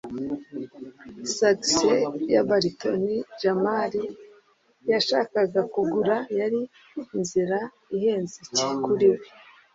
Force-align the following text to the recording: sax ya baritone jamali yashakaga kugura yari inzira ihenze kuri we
sax 1.35 1.61
ya 2.33 2.41
baritone 2.49 3.13
jamali 3.41 4.03
yashakaga 4.91 5.61
kugura 5.73 6.15
yari 6.39 6.61
inzira 7.17 7.59
ihenze 7.95 8.39
kuri 8.83 9.07
we 9.15 9.25